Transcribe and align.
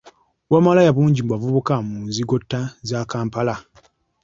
Obwamalaaya 0.47 0.95
bungi 0.97 1.19
mu 1.23 1.29
bavubuka 1.33 1.73
mu 1.87 1.97
nzigotta 2.09 2.59
za 2.89 2.99
Kampala. 3.11 3.55